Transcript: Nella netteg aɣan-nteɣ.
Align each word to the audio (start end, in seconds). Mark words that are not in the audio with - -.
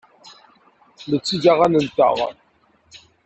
Nella 0.97 1.05
netteg 1.15 1.43
aɣan-nteɣ. 1.51 2.17